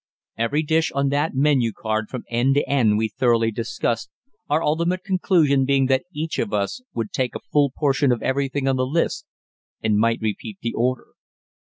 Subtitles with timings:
[0.35, 4.09] Every dish on that menu card from end to end we thoroughly discussed,
[4.49, 8.67] our ultimate conclusion being that each of us would take a full portion of everything
[8.67, 9.27] on the list
[9.79, 11.09] and might repeat the order.